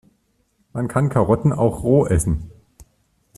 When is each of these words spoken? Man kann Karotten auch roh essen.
Man 0.73 0.87
kann 0.87 1.09
Karotten 1.09 1.53
auch 1.53 1.83
roh 1.83 2.07
essen. 2.07 2.49